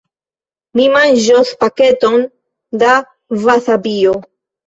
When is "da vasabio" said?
2.85-4.17